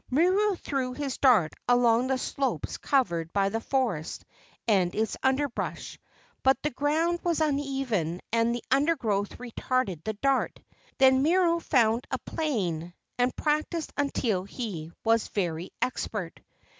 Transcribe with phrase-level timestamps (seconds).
[0.09, 4.25] Miru threw his dart along the slopes covered by the forest
[4.67, 5.99] and its underbrush,
[6.41, 10.59] but the ground was uneven and the undergrowth retarded the dart.
[10.97, 16.39] Then Miru found a plain and practised until he was very expert.